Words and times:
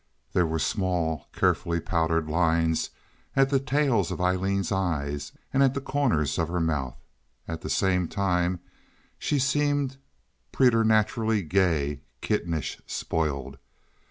There 0.33 0.47
were 0.47 0.57
small 0.57 1.27
carefully 1.31 1.79
powdered 1.79 2.27
lines 2.27 2.89
at 3.35 3.51
the 3.51 3.59
tails 3.59 4.09
of 4.09 4.19
Aileen's 4.19 4.71
eyes 4.71 5.31
and 5.53 5.61
at 5.61 5.75
the 5.75 5.79
corners 5.79 6.39
of 6.39 6.47
her 6.47 6.59
mouth. 6.59 6.97
At 7.47 7.61
the 7.61 7.69
same 7.69 8.07
time 8.07 8.61
she 9.19 9.37
seemed 9.37 9.97
preternaturally 10.51 11.43
gay, 11.43 12.01
kittenish, 12.19 12.81
spoiled. 12.87 13.59